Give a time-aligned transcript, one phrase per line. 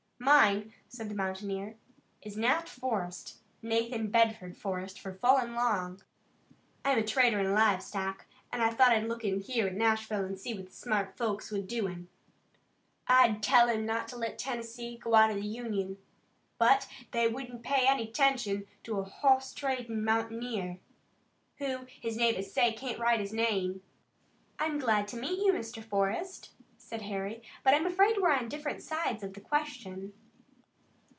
[0.23, 1.77] "Mine," said the mountaineer,
[2.21, 6.03] "is Nat Forrest, Nathan Bedford Forrest for full and long.
[6.85, 10.23] I'm a trader in live stock, an' I thought I'd look in here at Nashville
[10.23, 12.07] an' see what the smart folks was doin'.
[13.07, 15.97] I'd tell 'em not to let Tennessee go out of the Union,
[16.59, 20.77] but they wouldn't pay any 'tention to a hoss tradin' mountaineer,
[21.57, 23.81] who his neighbors say can't write his name."
[24.59, 25.83] "I'm glad to meet you, Mr.
[25.83, 30.11] Forrest," said Harry, "but I'm afraid we're on different sides of the question."